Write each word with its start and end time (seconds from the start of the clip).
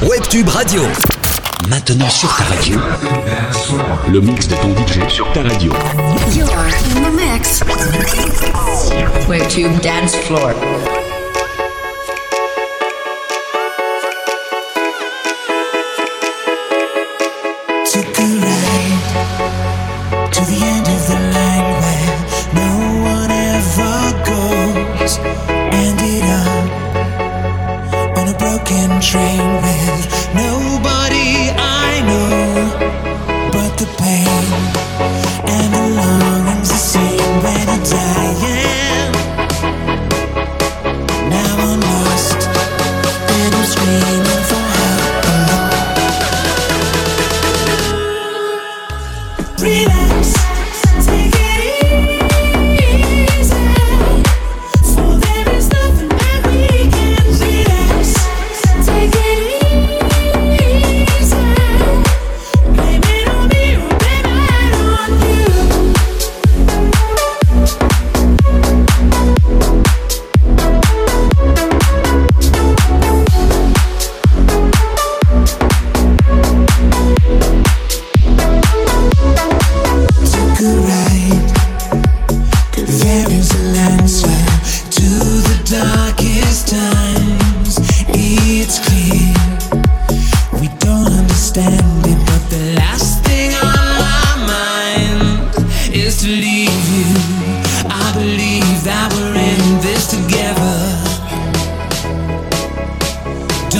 Webtube 0.00 0.48
Radio. 0.50 0.82
Maintenant 1.68 2.08
sur 2.08 2.28
ta 2.36 2.44
radio. 2.44 2.78
Le 4.12 4.20
mix 4.20 4.46
de 4.46 4.54
ton 4.54 4.70
DJ 4.76 5.08
sur 5.08 5.30
ta 5.32 5.42
radio. 5.42 5.72
You 6.32 6.44
are 6.44 6.68
in 6.68 7.02
the 7.02 7.10
mix. 7.10 7.62
Webtube 9.28 9.80
Dance 9.82 10.14
Floor. 10.14 10.54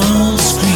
don't 0.00 0.38
scream. 0.40 0.73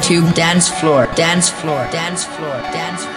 Dance 0.00 0.68
floor, 0.80 1.06
dance 1.14 1.50
floor, 1.50 1.86
dance 1.92 2.24
floor, 2.24 2.56
dance 2.72 3.04
floor. 3.04 3.09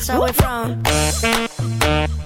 place 0.00 0.10
are 0.10 0.20
we 0.20 0.32
from? 0.32 2.19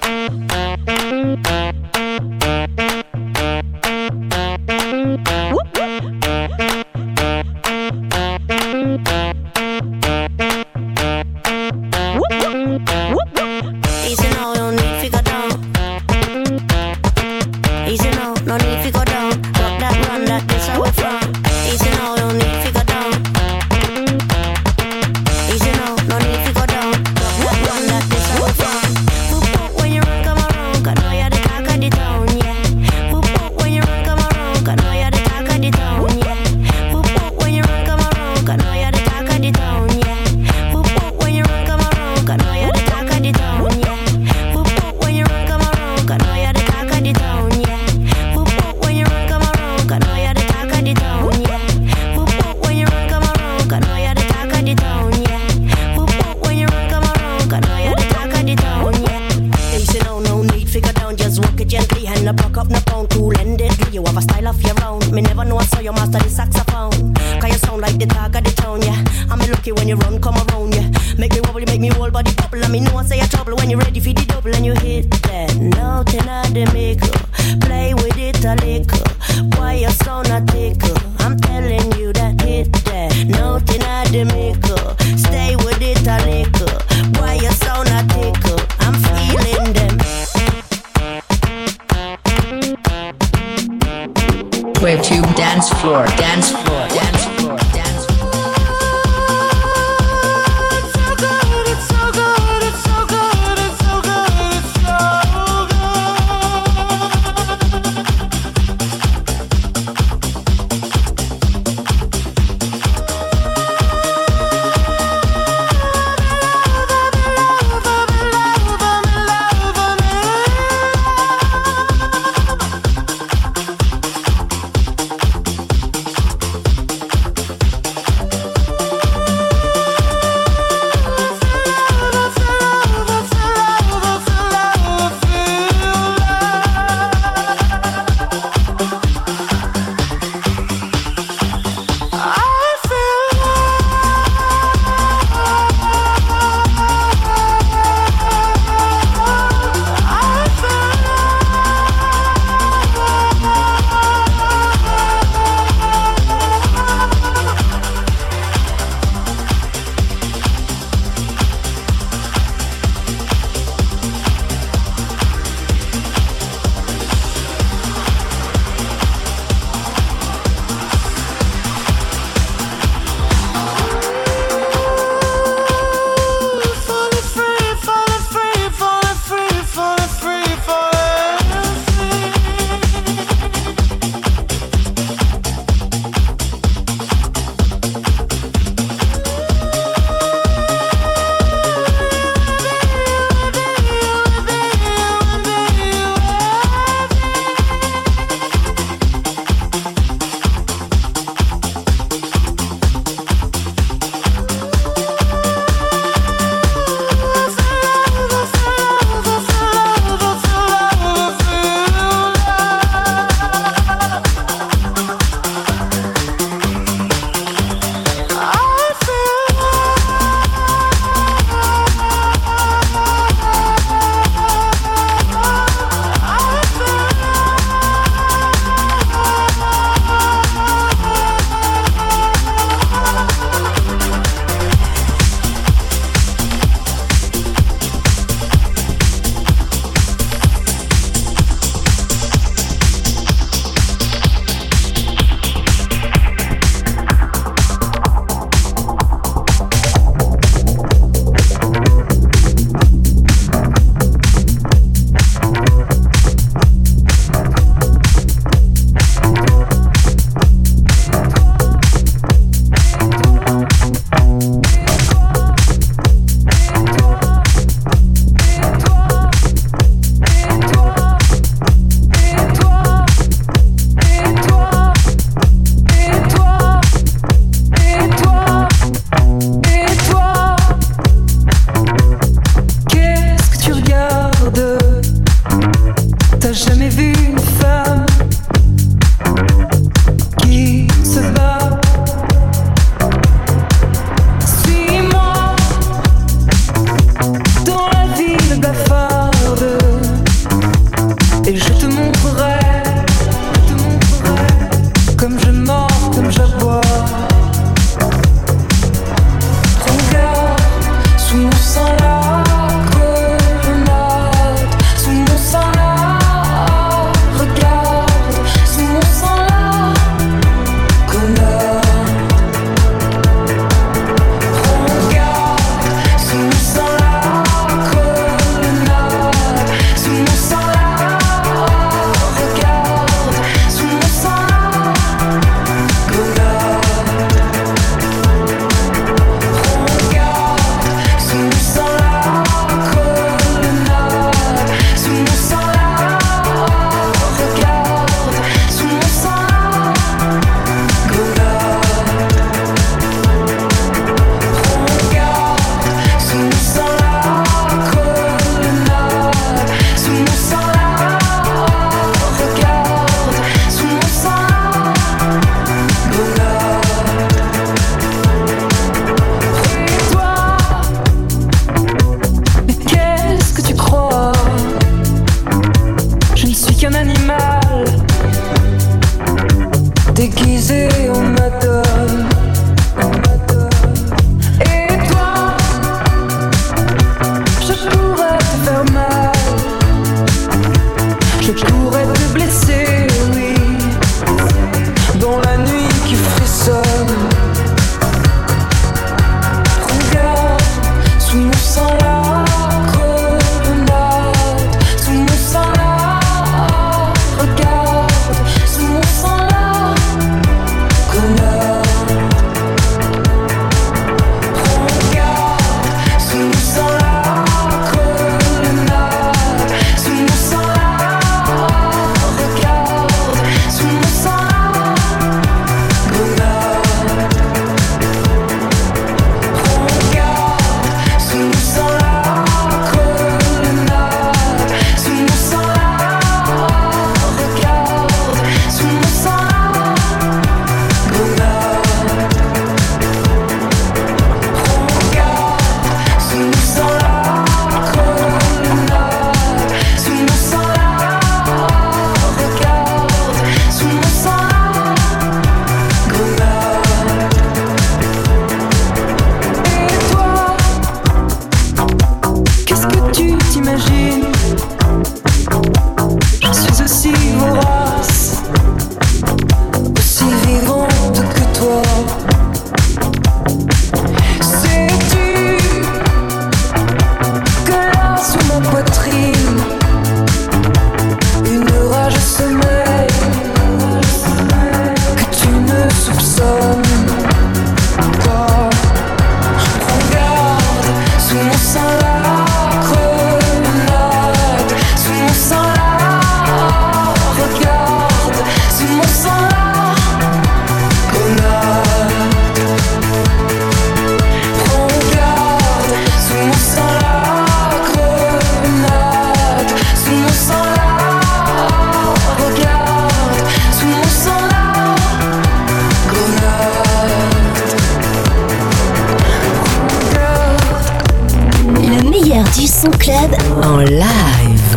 Club 522.91 523.31
En 523.63 523.85
live. 523.85 524.74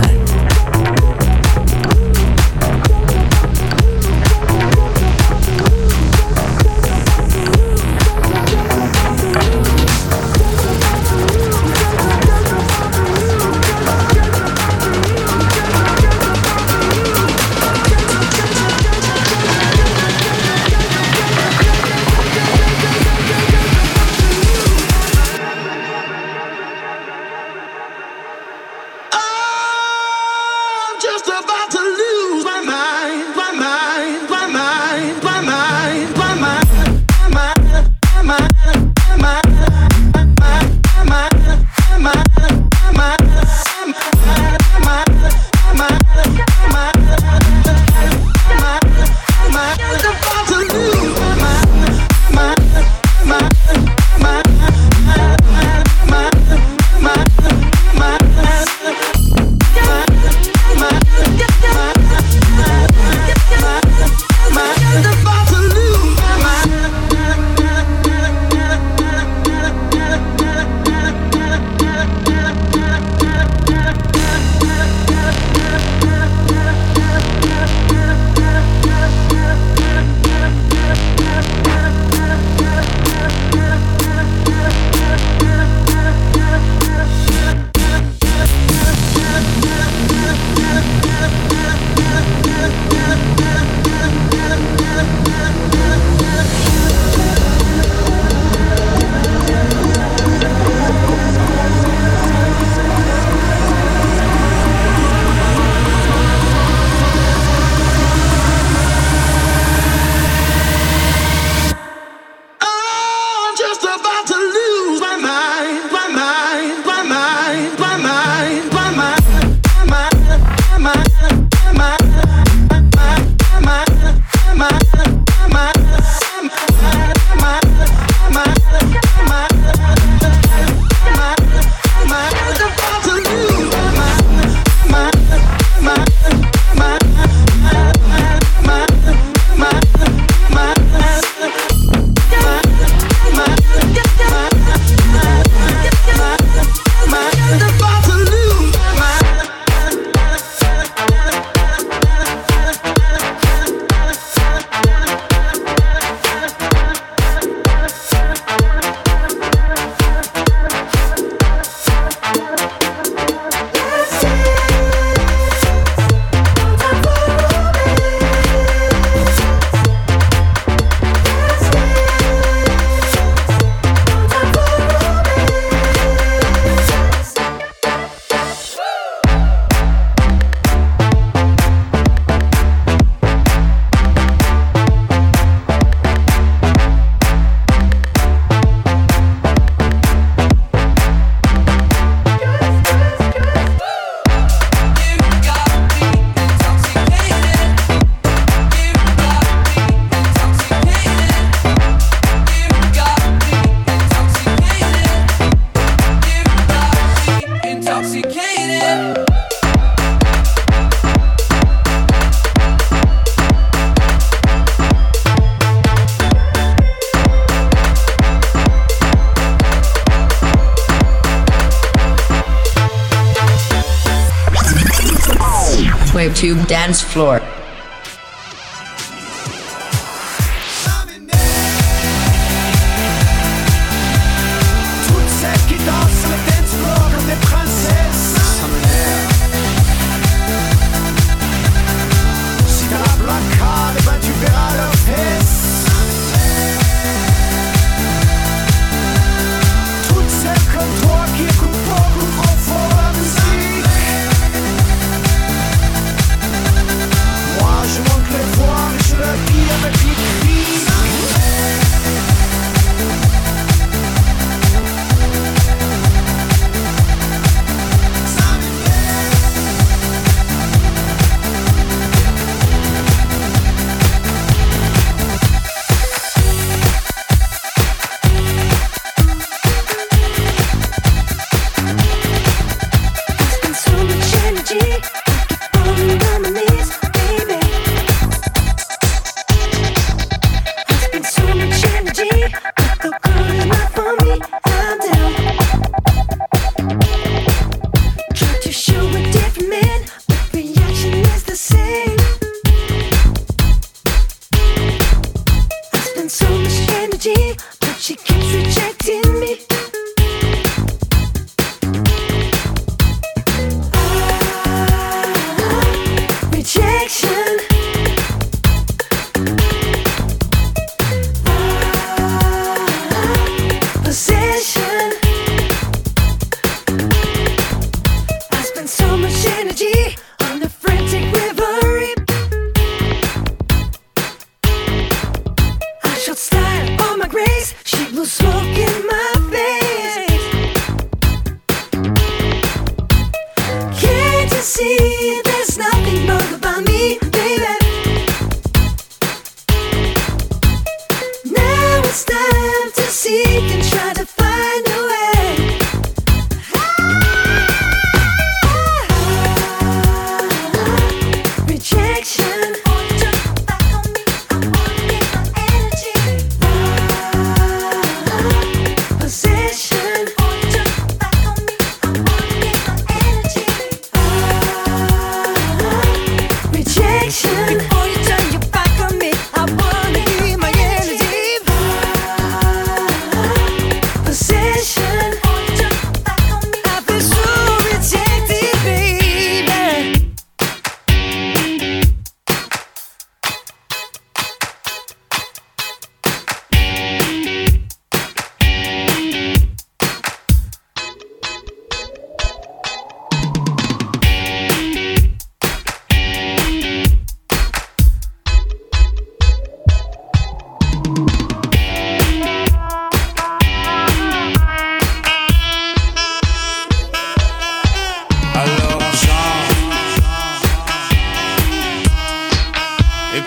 YouTube 226.37 226.67
dance 226.67 227.01
floor. 227.01 227.41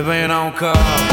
bem 0.00 0.22
eu 0.22 0.28
não 0.28 0.50
calo 0.52 1.11